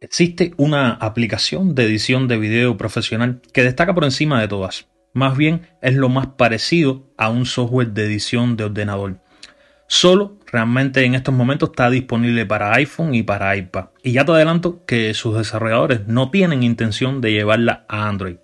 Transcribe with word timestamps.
Existe 0.00 0.52
una 0.58 0.92
aplicación 0.92 1.74
de 1.74 1.82
edición 1.82 2.28
de 2.28 2.38
video 2.38 2.76
profesional 2.76 3.40
que 3.52 3.64
destaca 3.64 3.94
por 3.96 4.04
encima 4.04 4.40
de 4.40 4.46
todas. 4.46 4.86
Más 5.12 5.36
bien 5.36 5.62
es 5.82 5.96
lo 5.96 6.08
más 6.08 6.28
parecido 6.28 7.10
a 7.16 7.30
un 7.30 7.46
software 7.46 7.88
de 7.88 8.04
edición 8.04 8.56
de 8.56 8.64
ordenador. 8.64 9.20
Solo 9.88 10.38
realmente 10.46 11.04
en 11.04 11.16
estos 11.16 11.34
momentos 11.34 11.70
está 11.70 11.90
disponible 11.90 12.46
para 12.46 12.74
iPhone 12.74 13.12
y 13.16 13.24
para 13.24 13.56
iPad. 13.56 13.86
Y 14.04 14.12
ya 14.12 14.24
te 14.24 14.30
adelanto 14.30 14.84
que 14.84 15.12
sus 15.14 15.36
desarrolladores 15.36 16.06
no 16.06 16.30
tienen 16.30 16.62
intención 16.62 17.20
de 17.20 17.32
llevarla 17.32 17.84
a 17.88 18.08
Android. 18.08 18.36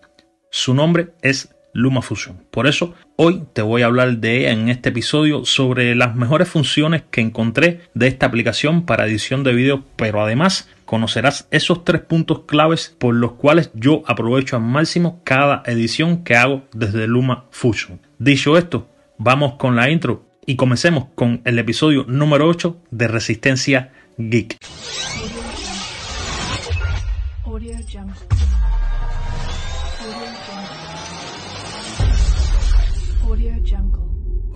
Su 0.50 0.74
nombre 0.74 1.12
es 1.22 1.53
LumaFusion. 1.74 2.44
Por 2.50 2.66
eso 2.66 2.94
hoy 3.16 3.44
te 3.52 3.60
voy 3.60 3.82
a 3.82 3.86
hablar 3.86 4.16
de 4.18 4.38
ella 4.38 4.52
en 4.52 4.70
este 4.70 4.88
episodio 4.88 5.44
sobre 5.44 5.94
las 5.94 6.16
mejores 6.16 6.48
funciones 6.48 7.02
que 7.10 7.20
encontré 7.20 7.82
de 7.92 8.06
esta 8.06 8.26
aplicación 8.26 8.86
para 8.86 9.06
edición 9.06 9.44
de 9.44 9.52
video, 9.52 9.84
pero 9.96 10.22
además 10.22 10.68
conocerás 10.86 11.46
esos 11.50 11.84
tres 11.84 12.00
puntos 12.02 12.42
claves 12.46 12.94
por 12.98 13.14
los 13.14 13.32
cuales 13.32 13.70
yo 13.74 14.02
aprovecho 14.06 14.56
al 14.56 14.62
máximo 14.62 15.20
cada 15.24 15.62
edición 15.66 16.24
que 16.24 16.36
hago 16.36 16.62
desde 16.72 17.06
LumaFusion. 17.06 18.00
Dicho 18.18 18.56
esto, 18.56 18.88
vamos 19.18 19.54
con 19.54 19.76
la 19.76 19.90
intro 19.90 20.24
y 20.46 20.56
comencemos 20.56 21.06
con 21.14 21.42
el 21.44 21.58
episodio 21.58 22.04
número 22.06 22.48
8 22.48 22.82
de 22.90 23.08
Resistencia 23.08 23.92
Geek. 24.18 24.56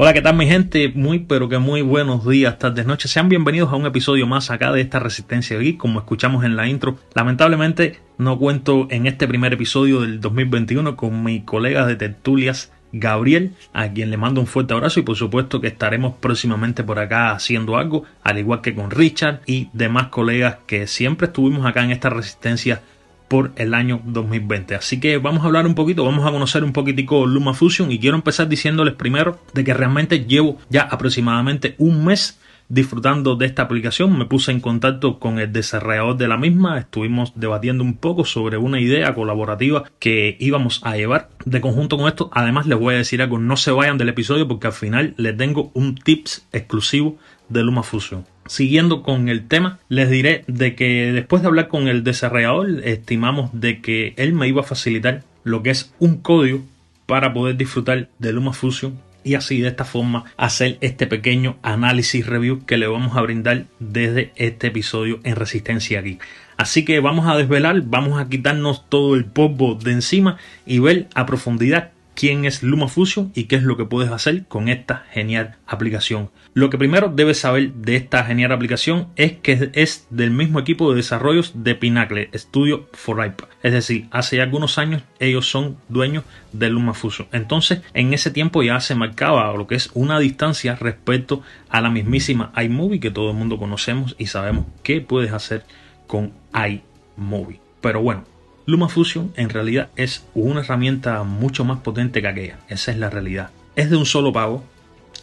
Hola, 0.01 0.13
¿qué 0.13 0.23
tal 0.23 0.37
mi 0.37 0.47
gente? 0.47 0.93
Muy 0.95 1.19
pero 1.19 1.49
que 1.49 1.59
muy 1.59 1.83
buenos 1.83 2.25
días, 2.25 2.57
tardes, 2.59 2.87
noches. 2.87 3.11
Sean 3.11 3.29
bienvenidos 3.29 3.73
a 3.73 3.77
un 3.77 3.85
episodio 3.85 4.29
más 4.29 4.49
acá 4.53 4.71
de 4.71 4.81
esta 4.81 5.01
Resistencia 5.01 5.59
Geek, 5.59 5.77
como 5.77 5.99
escuchamos 5.99 6.45
en 6.45 6.55
la 6.55 6.69
intro. 6.69 6.99
Lamentablemente 7.15 7.99
no 8.17 8.39
cuento 8.39 8.87
en 8.91 9.09
este 9.09 9.27
primer 9.27 9.55
episodio 9.55 10.03
del 10.03 10.21
2021 10.21 10.95
con 10.95 11.25
mi 11.25 11.41
colega 11.41 11.85
de 11.85 11.97
tertulias 11.97 12.73
Gabriel, 12.93 13.55
a 13.73 13.89
quien 13.89 14.11
le 14.11 14.17
mando 14.17 14.41
un 14.41 14.47
fuerte 14.47 14.73
abrazo 14.73 15.01
y 15.01 15.03
por 15.03 15.17
supuesto 15.17 15.61
que 15.61 15.67
estaremos 15.67 16.15
próximamente 16.15 16.85
por 16.85 17.01
acá 17.01 17.33
haciendo 17.33 17.77
algo, 17.77 18.05
al 18.23 18.39
igual 18.39 18.61
que 18.61 18.77
con 18.77 18.93
Richard 18.93 19.41
y 19.47 19.69
demás 19.73 20.09
colegas 20.09 20.59
que 20.67 20.87
siempre 20.87 21.27
estuvimos 21.27 21.67
acá 21.67 21.83
en 21.83 21.91
esta 21.91 22.09
resistencia 22.09 22.83
por 23.29 23.53
el 23.57 23.75
año 23.75 24.01
2020. 24.05 24.75
Así 24.75 25.01
que 25.01 25.19
vamos 25.19 25.43
a 25.43 25.47
hablar 25.47 25.67
un 25.67 25.75
poquito, 25.75 26.05
vamos 26.05 26.27
a 26.27 26.31
conocer 26.31 26.65
un 26.65 26.73
poquitico 26.73 27.27
LumaFusion 27.27 27.93
y 27.93 27.99
quiero 27.99 28.17
empezar 28.17 28.49
diciéndoles 28.49 28.95
primero 28.95 29.39
de 29.55 29.65
que 29.65 29.75
realmente 29.75 30.25
llevo 30.25 30.59
ya 30.71 30.83
aproximadamente 30.83 31.75
un 31.79 32.05
mes 32.05 32.39
disfrutando 32.69 33.37
de 33.37 33.47
esta 33.47 33.63
aplicación. 33.63 34.17
Me 34.17 34.27
puse 34.27 34.51
en 34.53 34.61
contacto 34.61 35.19
con 35.19 35.39
el 35.39 35.53
desarrollador 35.53 36.17
de 36.17 36.29
la 36.29 36.37
misma, 36.37 36.79
estuvimos 36.79 37.33
debatiendo 37.35 37.83
un 37.83 37.97
poco 37.97 38.25
sobre 38.25 38.57
una 38.57 38.81
idea 38.81 39.15
colaborativa 39.15 39.85
que 39.99 40.37
íbamos 40.39 40.81
a 40.85 40.97
llevar 40.97 41.31
de 41.45 41.61
conjunto 41.61 41.97
con 41.97 42.09
esto. 42.09 42.31
Además 42.33 42.67
les 42.67 42.79
voy 42.79 42.95
a 42.95 42.99
decir 42.99 43.23
algo, 43.23 43.39
no 43.39 43.57
se 43.57 43.71
vayan 43.71 43.99
del 43.99 44.11
episodio 44.11 44.47
porque 44.47 44.67
al 44.67 44.73
final 44.73 45.15
les 45.17 45.37
tengo 45.37 45.71
un 45.75 45.95
tips 45.95 46.47
exclusivo 46.53 47.19
de 47.49 47.63
LumaFusion. 47.63 48.25
Siguiendo 48.49 49.03
con 49.03 49.29
el 49.29 49.47
tema, 49.47 49.79
les 49.89 50.11
diré 50.11 50.43
de 50.47 50.75
que 50.75 51.13
después 51.13 51.43
de 51.43 51.49
hablar 51.49 51.69
con 51.69 51.87
el 51.87 52.03
desarrollador, 52.03 52.81
estimamos 52.83 53.51
de 53.53 53.81
que 53.81 54.15
él 54.17 54.33
me 54.33 54.49
iba 54.49 54.63
a 54.63 54.65
facilitar 54.65 55.23
lo 55.45 55.63
que 55.63 55.71
es 55.71 55.93
un 55.99 56.17
código 56.17 56.65
para 57.07 57.33
poder 57.33 57.57
disfrutar 57.57 58.09
de 58.19 58.33
LumaFusion 58.33 58.99
y 59.23 59.35
así 59.35 59.61
de 59.61 59.69
esta 59.69 59.85
forma 59.85 60.25
hacer 60.37 60.79
este 60.81 61.07
pequeño 61.07 61.57
análisis 61.63 62.27
review 62.27 62.65
que 62.65 62.79
le 62.79 62.87
vamos 62.87 63.17
a 63.17 63.21
brindar 63.21 63.67
desde 63.79 64.33
este 64.37 64.69
episodio 64.69 65.21
en 65.25 65.37
Resistencia 65.37 66.01
aquí. 66.01 66.19
Así 66.57 66.85
que 66.85 67.01
vamos 67.01 67.29
a 67.29 67.37
desvelar, 67.37 67.83
vamos 67.83 68.19
a 68.19 68.29
quitarnos 68.29 68.89
todo 68.89 69.15
el 69.15 69.27
polvo 69.27 69.75
de 69.75 69.93
encima 69.93 70.39
y 70.67 70.79
ver 70.79 71.09
a 71.15 71.27
profundidad 71.27 71.93
quién 72.19 72.45
es 72.45 72.65
LumaFusion 72.65 73.31
y 73.37 73.45
qué 73.45 73.55
es 73.55 73.63
lo 73.63 73.77
que 73.77 73.85
puedes 73.85 74.11
hacer 74.11 74.45
con 74.49 74.69
esta 74.69 75.05
genial 75.13 75.55
aplicación. 75.69 76.31
Lo 76.53 76.69
que 76.69 76.77
primero 76.77 77.13
debes 77.15 77.39
saber 77.39 77.73
de 77.75 77.95
esta 77.95 78.25
genial 78.25 78.51
aplicación 78.51 79.07
es 79.15 79.35
que 79.35 79.71
es 79.75 80.09
del 80.11 80.33
mismo 80.33 80.59
equipo 80.59 80.91
de 80.91 80.97
desarrollos 80.97 81.53
de 81.63 81.77
Pinacle 81.77 82.29
Studio 82.35 82.89
for 82.93 83.25
iPad. 83.25 83.47
Es 83.63 83.73
decir, 83.73 84.09
hace 84.11 84.43
algunos 84.43 84.79
años 84.79 85.05
ellos 85.21 85.49
son 85.49 85.77
dueños 85.89 86.25
de 86.53 86.69
LumaFusion. 86.71 87.29
Entonces, 87.31 87.83
en 87.95 88.13
ese 88.13 88.33
tiempo 88.33 88.65
ya 88.65 88.81
se 88.81 88.97
marcaba 88.97 89.53
lo 89.53 89.69
que 89.69 89.77
es 89.77 89.91
una 89.95 90.19
distancia 90.19 90.75
respecto 90.75 91.43
a 91.69 91.81
la 91.81 91.89
mismísima 91.89 92.53
iMovie 92.61 92.99
que 92.99 93.13
todo 93.13 93.31
el 93.31 93.37
mundo 93.37 93.59
conocemos 93.59 94.17
y 94.19 94.27
sabemos 94.27 94.67
qué 94.83 95.01
puedes 95.01 95.33
hacer 95.33 95.63
con 96.09 96.33
iMovie. 96.53 97.61
Pero 97.81 98.03
bueno, 98.03 98.25
LumaFusion 98.69 99.33
en 99.37 99.49
realidad 99.49 99.89
es 99.97 100.29
una 100.35 100.61
herramienta 100.61 101.23
mucho 101.23 101.65
más 101.65 101.79
potente 101.79 102.21
que 102.21 102.29
aquella. 102.29 102.59
Esa 102.69 102.93
es 102.93 102.99
la 102.99 103.09
realidad. 103.09 103.49
Es 103.77 103.89
de 103.89 103.97
un 103.97 104.05
solo 104.05 104.31
pago 104.31 104.63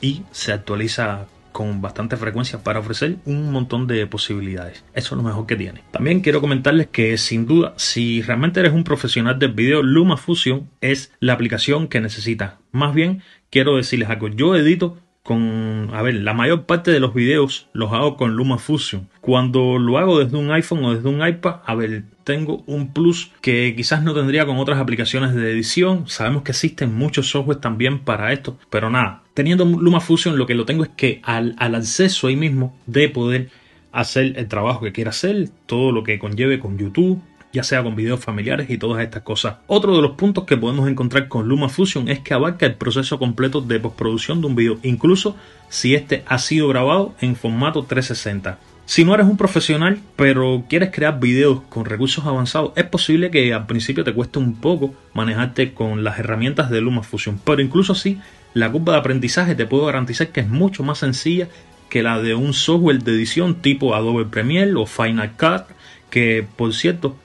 y 0.01 0.23
se 0.31 0.51
actualiza 0.51 1.27
con 1.51 1.79
bastante 1.79 2.17
frecuencia 2.17 2.63
para 2.63 2.79
ofrecer 2.79 3.17
un 3.23 3.51
montón 3.51 3.85
de 3.85 4.07
posibilidades. 4.07 4.83
Eso 4.95 5.13
es 5.13 5.17
lo 5.17 5.21
mejor 5.21 5.45
que 5.45 5.55
tiene. 5.55 5.83
También 5.91 6.21
quiero 6.21 6.41
comentarles 6.41 6.87
que 6.87 7.19
sin 7.19 7.45
duda, 7.45 7.75
si 7.77 8.23
realmente 8.23 8.61
eres 8.61 8.73
un 8.73 8.83
profesional 8.83 9.37
del 9.37 9.53
video, 9.53 9.83
LumaFusion 9.83 10.67
es 10.81 11.13
la 11.19 11.33
aplicación 11.33 11.87
que 11.87 12.01
necesitas. 12.01 12.55
Más 12.71 12.95
bien, 12.95 13.21
quiero 13.51 13.77
decirles 13.77 14.09
algo. 14.09 14.27
Yo 14.27 14.55
edito 14.55 14.97
con, 15.25 15.89
a 15.91 16.03
ver, 16.03 16.13
la 16.13 16.35
mayor 16.35 16.67
parte 16.67 16.91
de 16.91 16.99
los 16.99 17.15
videos 17.15 17.67
los 17.73 17.91
hago 17.93 18.15
con 18.15 18.35
LumaFusion. 18.35 19.09
Cuando 19.21 19.79
lo 19.79 19.97
hago 19.97 20.19
desde 20.19 20.37
un 20.37 20.51
iPhone 20.51 20.85
o 20.85 20.93
desde 20.93 21.09
un 21.09 21.27
iPad, 21.27 21.61
a 21.65 21.73
ver, 21.73 22.03
tengo 22.23 22.63
un 22.67 22.93
plus 22.93 23.31
que 23.41 23.73
quizás 23.75 24.03
no 24.03 24.13
tendría 24.13 24.45
con 24.45 24.57
otras 24.57 24.77
aplicaciones 24.77 25.33
de 25.33 25.51
edición. 25.51 26.07
Sabemos 26.07 26.43
que 26.43 26.51
existen 26.51 26.93
muchos 26.93 27.27
softwares 27.27 27.59
también 27.59 28.01
para 28.01 28.33
esto, 28.33 28.59
pero 28.69 28.91
nada, 28.91 29.23
teniendo 29.33 29.65
LumaFusion 29.65 30.37
lo 30.37 30.45
que 30.45 30.53
lo 30.53 30.65
tengo 30.65 30.83
es 30.83 30.91
que 30.95 31.21
al, 31.23 31.55
al 31.57 31.73
acceso 31.73 32.27
ahí 32.27 32.35
mismo 32.35 32.77
de 32.85 33.09
poder 33.09 33.49
hacer 33.91 34.37
el 34.37 34.47
trabajo 34.47 34.81
que 34.81 34.91
quiera 34.91 35.09
hacer, 35.09 35.49
todo 35.65 35.91
lo 35.91 36.03
que 36.03 36.19
conlleve 36.19 36.59
con 36.59 36.77
YouTube, 36.77 37.19
ya 37.55 37.63
sea 37.63 37.81
con 37.81 37.95
videos 37.95 38.19
familiares 38.19 38.69
y 38.69 38.77
todas 38.77 39.01
estas 39.01 39.23
cosas. 39.23 39.55
Otro 39.65 39.95
de 39.95 40.01
los 40.01 40.11
puntos 40.11 40.43
que 40.43 40.57
podemos 40.57 40.89
encontrar 40.89 41.29
con 41.29 41.47
LumaFusion 41.47 42.09
es 42.09 42.19
que 42.19 42.33
abarca 42.33 42.65
el 42.65 42.75
proceso 42.75 43.17
completo 43.17 43.61
de 43.61 43.79
postproducción 43.79 44.41
de 44.41 44.47
un 44.47 44.55
video, 44.55 44.77
incluso 44.83 45.37
si 45.69 45.95
este 45.95 46.23
ha 46.27 46.37
sido 46.37 46.67
grabado 46.67 47.15
en 47.21 47.37
formato 47.37 47.83
360. 47.83 48.59
Si 48.85 49.05
no 49.05 49.15
eres 49.15 49.25
un 49.25 49.37
profesional, 49.37 49.99
pero 50.17 50.65
quieres 50.69 50.91
crear 50.91 51.19
videos 51.19 51.61
con 51.69 51.85
recursos 51.85 52.25
avanzados, 52.25 52.73
es 52.75 52.83
posible 52.83 53.31
que 53.31 53.53
al 53.53 53.65
principio 53.65 54.03
te 54.03 54.13
cueste 54.13 54.37
un 54.37 54.55
poco 54.55 54.93
manejarte 55.13 55.73
con 55.73 56.03
las 56.03 56.19
herramientas 56.19 56.69
de 56.69 56.81
LumaFusion, 56.81 57.39
pero 57.43 57.61
incluso 57.61 57.93
así, 57.93 58.19
la 58.53 58.69
curva 58.69 58.93
de 58.93 58.99
aprendizaje 58.99 59.55
te 59.55 59.65
puedo 59.65 59.85
garantizar 59.85 60.27
que 60.27 60.41
es 60.41 60.49
mucho 60.49 60.83
más 60.83 60.99
sencilla 60.99 61.47
que 61.89 62.03
la 62.03 62.21
de 62.21 62.35
un 62.35 62.53
software 62.53 63.01
de 63.01 63.13
edición 63.13 63.55
tipo 63.55 63.95
Adobe 63.95 64.25
Premiere 64.25 64.75
o 64.75 64.85
Final 64.85 65.31
Cut, 65.37 65.73
que 66.09 66.45
por 66.55 66.73
cierto 66.73 67.15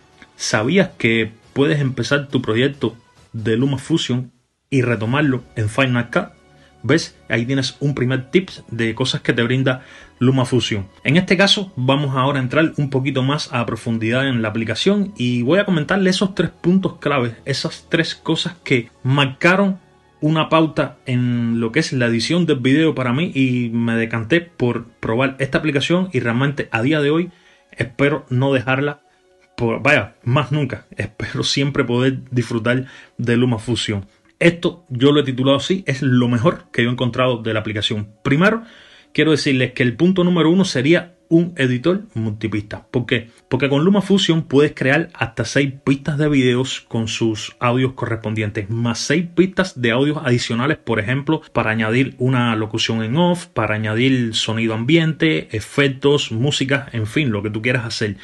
¿Sabías 0.41 0.89
que 0.97 1.33
puedes 1.53 1.81
empezar 1.81 2.29
tu 2.29 2.41
proyecto 2.41 2.97
de 3.35 3.59
LumaFusion 3.59 4.33
y 4.71 4.81
retomarlo 4.81 5.45
en 5.55 5.69
Final 5.69 6.09
Cut? 6.09 6.29
¿Ves? 6.83 7.15
Ahí 7.29 7.45
tienes 7.45 7.77
un 7.81 7.95
primer 7.95 8.31
tip 8.31 8.49
de 8.71 8.95
cosas 8.95 9.21
que 9.21 9.35
te 9.35 9.43
brinda 9.43 9.83
LumaFusion. 10.19 10.89
En 11.05 11.19
este 11.19 11.37
caso 11.37 11.75
vamos 11.77 12.17
ahora 12.17 12.39
a 12.39 12.43
entrar 12.43 12.73
un 12.79 12.89
poquito 12.89 13.23
más 13.23 13.53
a 13.53 13.67
profundidad 13.67 14.27
en 14.27 14.41
la 14.41 14.49
aplicación 14.49 15.13
y 15.15 15.43
voy 15.43 15.59
a 15.59 15.67
comentarle 15.67 16.09
esos 16.09 16.35
tres 16.35 16.49
puntos 16.49 16.97
claves, 17.01 17.35
esas 17.45 17.87
tres 17.91 18.15
cosas 18.15 18.55
que 18.65 18.89
marcaron 19.03 19.79
una 20.23 20.49
pauta 20.49 20.97
en 21.05 21.61
lo 21.61 21.71
que 21.71 21.81
es 21.81 21.93
la 21.93 22.07
edición 22.07 22.47
del 22.47 22.61
video 22.61 22.95
para 22.95 23.13
mí 23.13 23.31
y 23.35 23.69
me 23.75 23.95
decanté 23.95 24.41
por 24.41 24.87
probar 24.87 25.37
esta 25.39 25.59
aplicación 25.59 26.09
y 26.15 26.21
realmente 26.21 26.71
a 26.73 26.81
día 26.81 27.03
de 27.03 27.11
hoy 27.11 27.31
espero 27.73 28.25
no 28.31 28.55
dejarla 28.55 29.03
vaya, 29.81 30.15
más 30.25 30.53
nunca, 30.53 30.87
espero 30.97 31.43
siempre 31.43 31.85
poder 31.85 32.21
disfrutar 32.31 32.87
de 33.19 33.37
LumaFusion. 33.37 34.07
Esto 34.39 34.85
yo 34.89 35.13
lo 35.13 35.21
he 35.21 35.25
titulado 35.25 35.59
así, 35.59 35.85
es 35.87 36.03
lo 36.03 36.29
mejor 36.29 36.65
que 36.73 36.83
yo 36.83 36.89
he 36.89 36.93
encontrado 36.93 37.43
de 37.43 37.53
la 37.53 37.61
aplicación. 37.61 38.09
Primero, 38.23 38.63
quiero 39.13 39.33
decirles 39.33 39.73
que 39.73 39.83
el 39.83 39.97
punto 39.97 40.25
número 40.25 40.51
uno 40.51 40.65
sería 40.65 41.17
un 41.31 41.55
editor 41.57 42.03
multipista. 42.15 42.87
¿Por 42.91 43.07
qué? 43.07 43.31
Porque 43.49 43.69
con 43.69 43.85
LumaFusion 43.85 44.43
puedes 44.43 44.73
crear 44.75 45.11
hasta 45.15 45.45
6 45.45 45.75
pistas 45.85 46.19
de 46.19 46.29
videos 46.29 46.81
con 46.81 47.07
sus 47.07 47.55
audios 47.61 47.93
correspondientes, 47.93 48.69
más 48.69 48.99
6 48.99 49.29
pistas 49.37 49.81
de 49.81 49.93
audios 49.93 50.19
adicionales, 50.25 50.79
por 50.79 50.99
ejemplo, 50.99 51.41
para 51.53 51.71
añadir 51.71 52.17
una 52.19 52.57
locución 52.57 53.05
en 53.05 53.17
off, 53.17 53.47
para 53.47 53.77
añadir 53.77 54.35
sonido 54.35 54.75
ambiente, 54.75 55.57
efectos, 55.57 56.33
música, 56.33 56.89
en 56.93 57.07
fin, 57.07 57.31
lo 57.31 57.43
que 57.43 57.51
tú 57.51 57.63
quieras 57.63 57.85
hacer. 57.85 58.17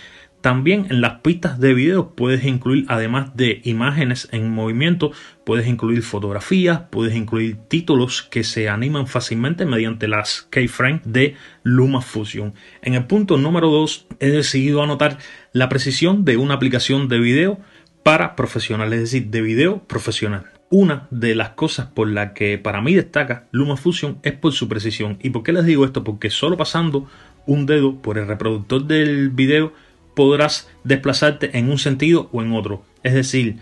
También 0.46 0.86
en 0.90 1.00
las 1.00 1.22
pistas 1.22 1.58
de 1.58 1.74
video 1.74 2.14
puedes 2.14 2.44
incluir, 2.44 2.84
además 2.86 3.36
de 3.36 3.60
imágenes 3.64 4.28
en 4.30 4.48
movimiento, 4.48 5.10
puedes 5.42 5.66
incluir 5.66 6.02
fotografías, 6.02 6.82
puedes 6.88 7.16
incluir 7.16 7.56
títulos 7.66 8.22
que 8.22 8.44
se 8.44 8.68
animan 8.68 9.08
fácilmente 9.08 9.66
mediante 9.66 10.06
las 10.06 10.42
keyframes 10.42 11.00
de 11.04 11.34
LumaFusion. 11.64 12.54
En 12.80 12.94
el 12.94 13.06
punto 13.06 13.38
número 13.38 13.72
2 13.72 14.06
he 14.20 14.30
decidido 14.30 14.84
anotar 14.84 15.18
la 15.50 15.68
precisión 15.68 16.24
de 16.24 16.36
una 16.36 16.54
aplicación 16.54 17.08
de 17.08 17.18
video 17.18 17.58
para 18.04 18.36
profesionales, 18.36 18.98
es 18.98 19.10
decir, 19.10 19.30
de 19.30 19.40
video 19.40 19.82
profesional. 19.88 20.44
Una 20.70 21.08
de 21.10 21.34
las 21.34 21.50
cosas 21.50 21.86
por 21.86 22.06
la 22.08 22.34
que 22.34 22.56
para 22.56 22.80
mí 22.80 22.94
destaca 22.94 23.48
LumaFusion 23.50 24.20
es 24.22 24.34
por 24.34 24.52
su 24.52 24.68
precisión. 24.68 25.18
¿Y 25.20 25.30
por 25.30 25.42
qué 25.42 25.52
les 25.52 25.64
digo 25.64 25.84
esto? 25.84 26.04
Porque 26.04 26.30
solo 26.30 26.56
pasando 26.56 27.08
un 27.46 27.66
dedo 27.66 28.00
por 28.00 28.16
el 28.16 28.28
reproductor 28.28 28.84
del 28.84 29.30
video 29.30 29.72
podrás 30.16 30.66
desplazarte 30.82 31.56
en 31.58 31.70
un 31.70 31.78
sentido 31.78 32.30
o 32.32 32.42
en 32.42 32.52
otro. 32.52 32.82
Es 33.02 33.12
decir, 33.12 33.58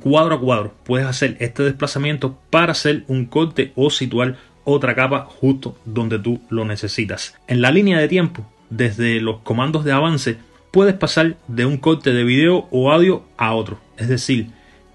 cuadro 0.00 0.36
a 0.36 0.40
cuadro 0.40 0.74
puedes 0.84 1.06
hacer 1.06 1.36
este 1.40 1.64
desplazamiento 1.64 2.38
para 2.50 2.72
hacer 2.72 3.02
un 3.08 3.26
corte 3.26 3.72
o 3.74 3.90
situar 3.90 4.36
otra 4.62 4.94
capa 4.94 5.26
justo 5.28 5.76
donde 5.84 6.20
tú 6.20 6.40
lo 6.50 6.64
necesitas. 6.64 7.34
En 7.48 7.60
la 7.60 7.72
línea 7.72 7.98
de 7.98 8.06
tiempo, 8.06 8.46
desde 8.70 9.20
los 9.20 9.40
comandos 9.40 9.84
de 9.84 9.92
avance, 9.92 10.36
puedes 10.70 10.94
pasar 10.94 11.36
de 11.48 11.66
un 11.66 11.78
corte 11.78 12.12
de 12.12 12.22
video 12.22 12.68
o 12.70 12.92
audio 12.92 13.24
a 13.36 13.54
otro. 13.54 13.80
Es 13.96 14.08
decir, 14.08 14.50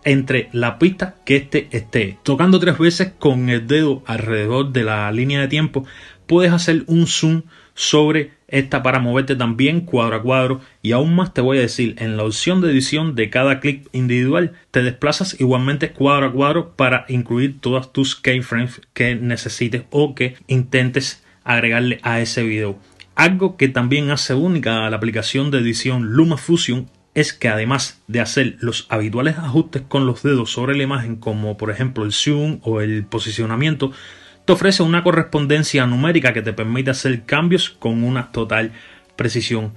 entre 0.06 0.50
la 0.52 0.80
pista 0.80 1.16
que 1.26 1.36
este 1.38 1.68
esté. 1.72 2.18
Tocando 2.24 2.60
tres 2.60 2.78
veces 2.78 3.14
con 3.18 3.50
el 3.50 3.68
dedo 3.68 4.04
alrededor 4.06 4.72
de 4.72 4.84
la 4.84 5.12
línea 5.12 5.42
de 5.42 5.48
tiempo, 5.48 5.86
puedes 6.28 6.52
hacer 6.52 6.84
un 6.88 7.08
zoom 7.08 7.44
sobre 7.76 8.32
esta 8.48 8.84
para 8.84 9.00
moverte 9.00 9.36
también 9.36 9.82
cuadro 9.82 10.16
a 10.16 10.22
cuadro 10.22 10.62
y 10.82 10.92
aún 10.92 11.16
más 11.16 11.34
te 11.34 11.42
voy 11.42 11.58
a 11.58 11.62
decir 11.62 11.96
en 11.98 12.18
la 12.18 12.24
opción 12.24 12.62
de 12.62 12.72
edición 12.72 13.16
de 13.16 13.30
cada 13.32 13.60
clip 13.60 13.88
individual 13.94 14.54
te 14.70 14.84
desplazas 14.84 15.40
igualmente 15.40 15.92
cuadro 15.92 16.28
a 16.28 16.32
cuadro 16.32 16.76
para 16.76 17.06
incluir 17.08 17.60
todas 17.60 17.92
tus 17.92 18.16
keyframes 18.16 18.82
que 18.94 19.16
necesites 19.16 19.84
o 19.90 20.14
que 20.14 20.36
intentes 20.46 21.24
agregarle 21.44 22.00
a 22.04 22.22
ese 22.22 22.44
video 22.44 22.78
algo 23.16 23.58
que 23.58 23.70
también 23.70 24.12
hace 24.12 24.36
única 24.36 24.86
a 24.86 24.90
la 24.90 24.98
aplicación 24.98 25.50
de 25.50 25.60
edición 25.60 26.14
LumaFusion 26.14 26.88
es 27.14 27.34
que 27.34 27.48
además 27.48 28.02
de 28.08 28.22
hacer 28.22 28.58
los 28.60 28.88
habituales 28.90 29.38
ajustes 29.38 29.84
con 29.88 30.06
los 30.06 30.24
dedos 30.24 30.52
sobre 30.52 30.76
la 30.76 30.84
imagen 30.84 31.16
como 31.16 31.58
por 31.58 31.70
ejemplo 31.70 32.04
el 32.06 32.12
zoom 32.12 32.60
o 32.64 32.82
el 32.82 33.06
posicionamiento 33.06 33.92
te 34.46 34.54
ofrece 34.54 34.84
una 34.84 35.04
correspondencia 35.04 35.86
numérica 35.86 36.34
que 36.34 36.42
te 36.42 36.54
permite 36.54 36.92
hacer 36.92 37.24
cambios 37.24 37.70
con 37.70 38.04
una 38.04 38.32
total 38.32 38.74
precisión. 39.16 39.74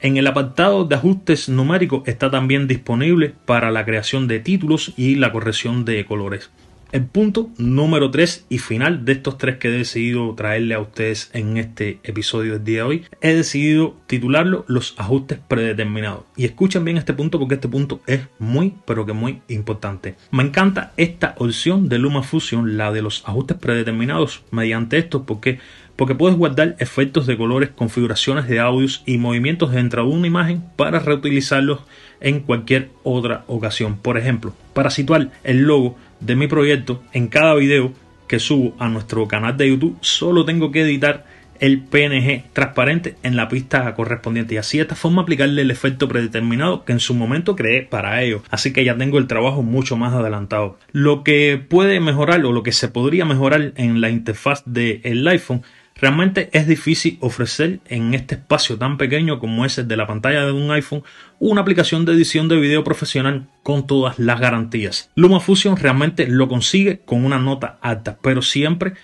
En 0.00 0.16
el 0.16 0.26
apartado 0.26 0.84
de 0.84 0.94
ajustes 0.94 1.48
numéricos 1.48 2.02
está 2.06 2.30
también 2.30 2.66
disponible 2.66 3.34
para 3.44 3.70
la 3.70 3.84
creación 3.84 4.28
de 4.28 4.40
títulos 4.40 4.92
y 4.96 5.14
la 5.14 5.32
corrección 5.32 5.84
de 5.84 6.04
colores. 6.04 6.50
El 6.92 7.04
punto 7.04 7.50
número 7.56 8.10
3 8.10 8.46
y 8.48 8.58
final 8.58 9.04
de 9.04 9.12
estos 9.12 9.38
tres 9.38 9.58
que 9.58 9.68
he 9.68 9.70
decidido 9.70 10.34
traerle 10.34 10.74
a 10.74 10.80
ustedes 10.80 11.30
en 11.34 11.56
este 11.56 12.00
episodio 12.02 12.54
del 12.54 12.64
día 12.64 12.78
de 12.78 12.82
hoy, 12.82 13.04
he 13.20 13.32
decidido 13.32 13.96
titularlo 14.08 14.64
los 14.66 14.94
ajustes 14.98 15.38
predeterminados. 15.46 16.24
Y 16.36 16.46
escuchen 16.46 16.84
bien 16.84 16.96
este 16.96 17.14
punto 17.14 17.38
porque 17.38 17.54
este 17.54 17.68
punto 17.68 18.00
es 18.08 18.22
muy, 18.40 18.74
pero 18.86 19.06
que 19.06 19.12
muy 19.12 19.40
importante. 19.46 20.16
Me 20.32 20.42
encanta 20.42 20.92
esta 20.96 21.36
opción 21.38 21.88
de 21.88 21.98
LumaFusion, 21.98 22.76
la 22.76 22.90
de 22.90 23.02
los 23.02 23.22
ajustes 23.24 23.56
predeterminados, 23.56 24.42
mediante 24.50 24.98
esto 24.98 25.24
porque 25.24 25.60
porque 25.94 26.14
puedes 26.14 26.38
guardar 26.38 26.76
efectos 26.78 27.26
de 27.26 27.36
colores, 27.36 27.68
configuraciones 27.68 28.48
de 28.48 28.58
audios 28.58 29.02
y 29.04 29.18
movimientos 29.18 29.70
dentro 29.70 30.02
de 30.02 30.08
una 30.08 30.26
imagen 30.26 30.64
para 30.74 30.98
reutilizarlos 30.98 31.80
en 32.22 32.40
cualquier 32.40 32.88
otra 33.02 33.44
ocasión. 33.48 33.98
Por 33.98 34.16
ejemplo, 34.16 34.54
para 34.72 34.88
situar 34.88 35.28
el 35.44 35.58
logo 35.58 35.98
de 36.20 36.36
mi 36.36 36.46
proyecto 36.46 37.02
en 37.12 37.28
cada 37.28 37.54
video 37.54 37.92
que 38.28 38.38
subo 38.38 38.74
a 38.78 38.88
nuestro 38.88 39.26
canal 39.26 39.56
de 39.56 39.68
YouTube, 39.68 39.98
solo 40.00 40.44
tengo 40.44 40.70
que 40.70 40.82
editar 40.82 41.24
el 41.60 41.80
PNG 41.80 42.52
transparente 42.52 43.16
en 43.22 43.36
la 43.36 43.48
pista 43.48 43.94
correspondiente 43.94 44.54
y 44.54 44.56
así 44.56 44.78
de 44.78 44.82
esta 44.82 44.94
forma 44.94 45.22
aplicarle 45.22 45.62
el 45.62 45.70
efecto 45.70 46.08
predeterminado 46.08 46.84
que 46.84 46.92
en 46.92 47.00
su 47.00 47.14
momento 47.14 47.54
creé 47.54 47.82
para 47.82 48.22
ello. 48.22 48.42
Así 48.50 48.72
que 48.72 48.84
ya 48.84 48.96
tengo 48.96 49.18
el 49.18 49.26
trabajo 49.26 49.62
mucho 49.62 49.96
más 49.96 50.14
adelantado. 50.14 50.78
Lo 50.92 51.22
que 51.22 51.62
puede 51.68 52.00
mejorar 52.00 52.44
o 52.44 52.52
lo 52.52 52.62
que 52.62 52.72
se 52.72 52.88
podría 52.88 53.24
mejorar 53.24 53.72
en 53.76 54.00
la 54.00 54.10
interfaz 54.10 54.62
del 54.64 55.28
iPhone 55.28 55.62
Realmente 56.00 56.48
es 56.52 56.66
difícil 56.66 57.18
ofrecer 57.20 57.80
en 57.86 58.14
este 58.14 58.36
espacio 58.36 58.78
tan 58.78 58.96
pequeño 58.96 59.38
como 59.38 59.66
es 59.66 59.76
el 59.76 59.86
de 59.86 59.98
la 59.98 60.06
pantalla 60.06 60.46
de 60.46 60.52
un 60.52 60.70
iPhone 60.70 61.02
una 61.38 61.60
aplicación 61.60 62.06
de 62.06 62.12
edición 62.12 62.48
de 62.48 62.56
video 62.56 62.82
profesional 62.84 63.48
con 63.62 63.86
todas 63.86 64.18
las 64.18 64.40
garantías. 64.40 65.10
LumaFusion 65.14 65.76
realmente 65.76 66.26
lo 66.26 66.48
consigue 66.48 67.00
con 67.00 67.24
una 67.24 67.38
nota 67.38 67.78
alta, 67.82 68.18
pero 68.22 68.40
siempre 68.40 68.94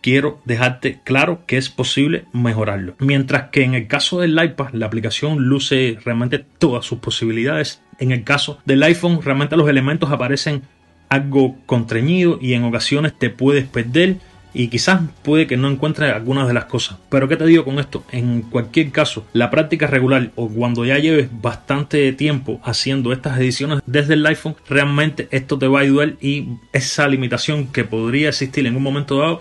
quiero 0.00 0.40
dejarte 0.46 1.00
claro 1.04 1.42
que 1.46 1.58
es 1.58 1.68
posible 1.68 2.24
mejorarlo. 2.32 2.94
Mientras 2.98 3.50
que 3.50 3.62
en 3.62 3.74
el 3.74 3.86
caso 3.86 4.20
del 4.20 4.42
iPad 4.42 4.72
la 4.72 4.86
aplicación 4.86 5.44
luce 5.44 5.98
realmente 6.02 6.38
todas 6.58 6.86
sus 6.86 6.98
posibilidades, 6.98 7.82
en 7.98 8.10
el 8.10 8.24
caso 8.24 8.58
del 8.64 8.82
iPhone 8.84 9.20
realmente 9.22 9.56
los 9.56 9.68
elementos 9.68 10.10
aparecen 10.10 10.62
algo 11.10 11.56
contrañido 11.66 12.38
y 12.40 12.54
en 12.54 12.64
ocasiones 12.64 13.18
te 13.18 13.28
puedes 13.28 13.66
perder 13.66 14.16
y 14.54 14.68
quizás 14.68 15.00
puede 15.22 15.46
que 15.46 15.56
no 15.56 15.68
encuentres 15.68 16.12
algunas 16.12 16.48
de 16.48 16.54
las 16.54 16.64
cosas. 16.64 16.98
Pero 17.08 17.28
¿qué 17.28 17.36
te 17.36 17.46
digo 17.46 17.64
con 17.64 17.78
esto? 17.78 18.04
En 18.12 18.42
cualquier 18.42 18.90
caso, 18.90 19.26
la 19.32 19.50
práctica 19.50 19.86
regular 19.86 20.30
o 20.36 20.48
cuando 20.48 20.84
ya 20.84 20.98
lleves 20.98 21.28
bastante 21.30 22.12
tiempo 22.12 22.60
haciendo 22.64 23.12
estas 23.12 23.38
ediciones 23.38 23.80
desde 23.86 24.14
el 24.14 24.26
iPhone, 24.26 24.56
realmente 24.68 25.28
esto 25.30 25.58
te 25.58 25.68
va 25.68 25.80
a 25.80 25.82
ayudar 25.82 26.14
y 26.20 26.48
esa 26.72 27.08
limitación 27.08 27.68
que 27.68 27.84
podría 27.84 28.30
existir 28.30 28.66
en 28.66 28.76
un 28.76 28.82
momento 28.82 29.18
dado 29.18 29.40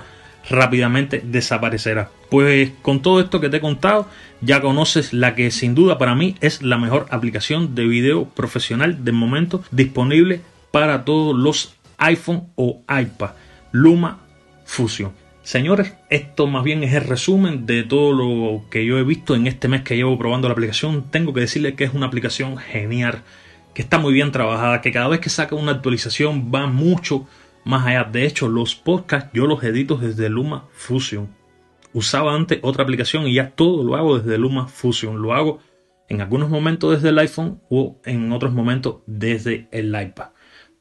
rápidamente 0.50 1.22
desaparecerá. 1.26 2.10
Pues 2.30 2.72
con 2.82 3.02
todo 3.02 3.20
esto 3.20 3.40
que 3.40 3.50
te 3.50 3.58
he 3.58 3.62
contado, 3.62 4.08
ya 4.42 4.62
conoces 4.62 5.14
la 5.14 5.36
que 5.36 5.52
sin 5.52 5.76
duda 5.76 5.98
para 5.98 6.16
mí 6.16 6.36
es 6.42 6.62
la 6.62 6.78
mejor 6.78 7.08
aplicación 7.10 7.76
de 7.76 7.86
video 7.86 8.26
profesional 8.26 9.04
del 9.04 9.16
momento 9.16 9.64
disponible 9.72 10.42
para 10.72 11.06
todos 11.06 11.36
los 11.36 11.76
iPhone 11.98 12.48
o 12.56 12.82
iPad. 12.88 13.32
Luma 13.72 14.20
Fusion. 14.68 15.14
Señores, 15.42 15.94
esto 16.10 16.46
más 16.46 16.64
bien 16.64 16.84
es 16.84 16.94
el 16.94 17.06
resumen 17.06 17.66
de 17.66 17.84
todo 17.84 18.12
lo 18.12 18.70
que 18.70 18.86
yo 18.86 19.00
he 19.00 19.04
visto 19.04 19.34
en 19.34 19.48
este 19.48 19.70
mes 19.70 19.82
que 19.82 19.96
llevo 19.96 20.18
probando 20.18 20.50
la 20.50 20.52
aplicación. 20.52 21.10
Tengo 21.10 21.34
que 21.34 21.40
decirle 21.40 21.74
que 21.74 21.86
es 21.86 21.94
una 21.94 22.06
aplicación 22.06 22.58
genial, 22.58 23.24
que 23.74 23.82
está 23.82 23.98
muy 23.98 24.14
bien 24.14 24.34
trabajada, 24.34 24.82
que 24.82 24.92
cada 24.92 25.08
vez 25.08 25.22
que 25.22 25.30
saca 25.30 25.56
una 25.56 25.72
actualización 25.72 26.52
va 26.54 26.68
mucho 26.68 27.26
más 27.64 27.88
allá. 27.88 28.04
De 28.04 28.26
hecho, 28.26 28.50
los 28.50 28.76
podcasts 28.76 29.30
yo 29.34 29.48
los 29.48 29.64
edito 29.64 29.96
desde 29.96 30.30
Luma 30.30 30.66
Fusion. 30.74 31.30
Usaba 31.94 32.36
antes 32.36 32.60
otra 32.62 32.84
aplicación 32.84 33.26
y 33.26 33.36
ya 33.36 33.52
todo 33.52 33.86
lo 33.86 33.96
hago 33.96 34.20
desde 34.20 34.38
Luma 34.38 34.68
Fusion. 34.68 35.22
Lo 35.22 35.34
hago 35.34 35.60
en 36.10 36.20
algunos 36.20 36.50
momentos 36.50 36.92
desde 36.92 37.10
el 37.10 37.20
iPhone 37.20 37.62
o 37.70 38.02
en 38.04 38.34
otros 38.34 38.52
momentos 38.52 38.98
desde 39.06 39.70
el 39.72 39.88
iPad. 40.00 40.28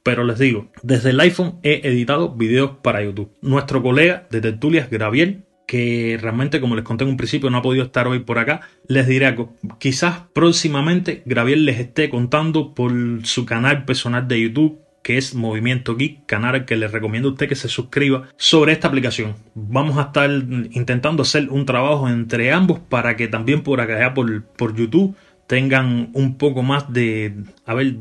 Pero 0.06 0.22
les 0.22 0.38
digo, 0.38 0.70
desde 0.84 1.10
el 1.10 1.18
iPhone 1.18 1.58
he 1.64 1.80
editado 1.82 2.32
videos 2.32 2.76
para 2.80 3.02
YouTube. 3.02 3.32
Nuestro 3.42 3.82
colega 3.82 4.28
de 4.30 4.40
tertulias, 4.40 4.88
Graviel, 4.88 5.42
que 5.66 6.16
realmente, 6.22 6.60
como 6.60 6.76
les 6.76 6.84
conté 6.84 7.02
en 7.02 7.10
un 7.10 7.16
principio, 7.16 7.50
no 7.50 7.58
ha 7.58 7.62
podido 7.62 7.86
estar 7.86 8.06
hoy 8.06 8.20
por 8.20 8.38
acá, 8.38 8.60
les 8.86 9.08
diré 9.08 9.26
algo. 9.26 9.56
Quizás 9.80 10.20
próximamente 10.32 11.24
Graviel 11.26 11.64
les 11.64 11.80
esté 11.80 12.08
contando 12.08 12.72
por 12.72 12.92
su 13.24 13.44
canal 13.46 13.84
personal 13.84 14.28
de 14.28 14.42
YouTube 14.42 14.78
que 15.02 15.18
es 15.18 15.34
Movimiento 15.34 15.96
Geek, 15.96 16.26
canal 16.26 16.54
al 16.54 16.64
que 16.66 16.76
les 16.76 16.92
recomiendo 16.92 17.28
a 17.28 17.32
usted 17.32 17.48
que 17.48 17.54
se 17.56 17.68
suscriba 17.68 18.28
sobre 18.36 18.72
esta 18.72 18.86
aplicación. 18.86 19.34
Vamos 19.54 19.98
a 19.98 20.02
estar 20.02 20.30
intentando 20.30 21.22
hacer 21.22 21.48
un 21.50 21.66
trabajo 21.66 22.08
entre 22.08 22.52
ambos 22.52 22.78
para 22.78 23.16
que 23.16 23.26
también 23.26 23.62
por 23.62 23.80
acá, 23.80 24.14
por, 24.14 24.44
por 24.44 24.74
YouTube, 24.74 25.16
tengan 25.46 26.10
un 26.12 26.38
poco 26.38 26.62
más 26.62 26.92
de, 26.92 27.34
a 27.66 27.74
ver, 27.74 27.94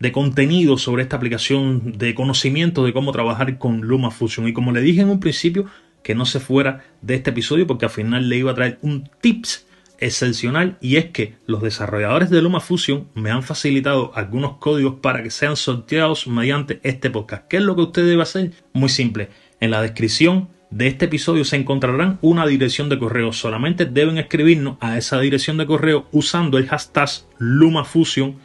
de 0.00 0.12
contenido 0.12 0.78
sobre 0.78 1.02
esta 1.02 1.16
aplicación, 1.16 1.92
de 1.98 2.14
conocimiento 2.14 2.84
de 2.84 2.92
cómo 2.92 3.12
trabajar 3.12 3.58
con 3.58 3.82
LumaFusion. 3.82 4.48
Y 4.48 4.52
como 4.52 4.72
le 4.72 4.80
dije 4.80 5.02
en 5.02 5.10
un 5.10 5.20
principio, 5.20 5.66
que 6.02 6.14
no 6.14 6.24
se 6.24 6.40
fuera 6.40 6.84
de 7.02 7.14
este 7.14 7.30
episodio 7.30 7.66
porque 7.66 7.84
al 7.84 7.90
final 7.90 8.28
le 8.28 8.38
iba 8.38 8.50
a 8.50 8.54
traer 8.54 8.78
un 8.82 9.08
tips 9.20 9.66
excepcional 9.98 10.78
y 10.80 10.96
es 10.96 11.06
que 11.10 11.34
los 11.46 11.60
desarrolladores 11.60 12.30
de 12.30 12.40
LumaFusion 12.40 13.08
me 13.14 13.30
han 13.30 13.42
facilitado 13.42 14.12
algunos 14.14 14.56
códigos 14.56 14.96
para 15.02 15.22
que 15.22 15.30
sean 15.30 15.56
sorteados 15.56 16.26
mediante 16.26 16.80
este 16.82 17.10
podcast. 17.10 17.46
¿Qué 17.48 17.58
es 17.58 17.62
lo 17.62 17.76
que 17.76 17.82
usted 17.82 18.06
debe 18.06 18.22
hacer? 18.22 18.52
Muy 18.72 18.88
simple. 18.88 19.28
En 19.60 19.70
la 19.70 19.82
descripción 19.82 20.48
de 20.70 20.86
este 20.86 21.04
episodio 21.04 21.44
se 21.44 21.56
encontrarán 21.56 22.18
una 22.22 22.46
dirección 22.46 22.88
de 22.88 22.98
correo. 22.98 23.32
Solamente 23.32 23.84
deben 23.84 24.16
escribirnos 24.16 24.78
a 24.80 24.96
esa 24.96 25.20
dirección 25.20 25.58
de 25.58 25.66
correo 25.66 26.06
usando 26.12 26.56
el 26.56 26.68
hashtag 26.68 27.10
LumaFusion 27.38 28.36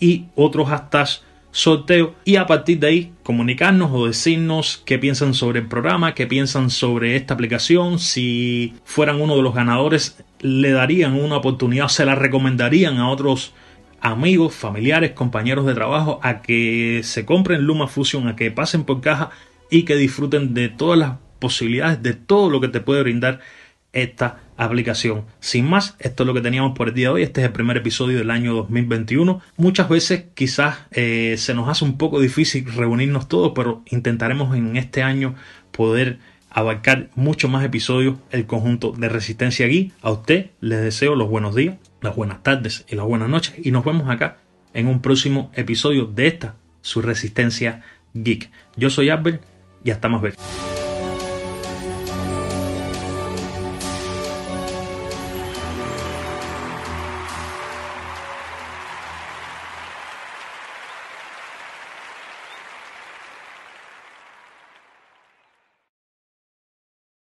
y 0.00 0.26
otros 0.34 0.68
hashtags 0.68 1.22
sorteo 1.52 2.14
y 2.24 2.36
a 2.36 2.46
partir 2.46 2.78
de 2.78 2.86
ahí 2.86 3.12
comunicarnos 3.22 3.90
o 3.92 4.06
decirnos 4.06 4.82
qué 4.84 4.98
piensan 4.98 5.34
sobre 5.34 5.60
el 5.60 5.66
programa, 5.66 6.14
qué 6.14 6.26
piensan 6.26 6.70
sobre 6.70 7.16
esta 7.16 7.34
aplicación, 7.34 7.98
si 7.98 8.74
fueran 8.84 9.20
uno 9.20 9.36
de 9.36 9.42
los 9.42 9.54
ganadores 9.54 10.22
le 10.40 10.70
darían 10.70 11.14
una 11.14 11.36
oportunidad, 11.36 11.88
se 11.88 12.04
la 12.04 12.14
recomendarían 12.14 12.98
a 12.98 13.10
otros 13.10 13.52
amigos, 14.00 14.54
familiares, 14.54 15.12
compañeros 15.12 15.66
de 15.66 15.74
trabajo 15.74 16.20
a 16.22 16.40
que 16.40 17.00
se 17.04 17.26
compren 17.26 17.62
LumaFusion, 17.62 18.28
a 18.28 18.36
que 18.36 18.50
pasen 18.50 18.84
por 18.84 19.00
caja 19.00 19.30
y 19.70 19.82
que 19.82 19.96
disfruten 19.96 20.54
de 20.54 20.68
todas 20.68 20.98
las 20.98 21.12
posibilidades, 21.38 22.02
de 22.02 22.14
todo 22.14 22.50
lo 22.50 22.60
que 22.60 22.68
te 22.68 22.80
puede 22.80 23.02
brindar 23.02 23.40
esta 23.92 24.26
aplicación. 24.26 24.49
Sin 25.40 25.68
más, 25.68 25.96
esto 26.00 26.22
es 26.22 26.26
lo 26.26 26.34
que 26.34 26.42
teníamos 26.42 26.76
por 26.76 26.88
el 26.88 26.94
día 26.94 27.08
de 27.08 27.14
hoy. 27.14 27.22
Este 27.22 27.40
es 27.40 27.46
el 27.46 27.52
primer 27.52 27.78
episodio 27.78 28.18
del 28.18 28.30
año 28.30 28.54
2021. 28.54 29.40
Muchas 29.56 29.88
veces 29.88 30.24
quizás 30.34 30.80
eh, 30.90 31.36
se 31.38 31.54
nos 31.54 31.68
hace 31.68 31.84
un 31.84 31.96
poco 31.96 32.20
difícil 32.20 32.70
reunirnos 32.70 33.26
todos, 33.26 33.52
pero 33.54 33.82
intentaremos 33.86 34.54
en 34.54 34.76
este 34.76 35.02
año 35.02 35.34
poder 35.70 36.18
abarcar 36.50 37.08
mucho 37.14 37.48
más 37.48 37.64
episodios 37.64 38.16
el 38.30 38.46
conjunto 38.46 38.92
de 38.92 39.08
Resistencia 39.08 39.66
Geek. 39.66 39.92
A 40.02 40.10
usted 40.10 40.50
les 40.60 40.82
deseo 40.82 41.14
los 41.14 41.30
buenos 41.30 41.54
días, 41.54 41.76
las 42.02 42.14
buenas 42.14 42.42
tardes 42.42 42.84
y 42.86 42.96
las 42.96 43.06
buenas 43.06 43.30
noches 43.30 43.54
y 43.62 43.70
nos 43.70 43.84
vemos 43.84 44.10
acá 44.10 44.38
en 44.74 44.88
un 44.88 45.00
próximo 45.00 45.50
episodio 45.54 46.04
de 46.04 46.26
esta, 46.26 46.56
su 46.82 47.00
Resistencia 47.00 47.82
Geek. 48.12 48.50
Yo 48.76 48.90
soy 48.90 49.08
Albert 49.08 49.42
y 49.84 49.90
hasta 49.90 50.08
más 50.08 50.20
ver. 50.20 50.34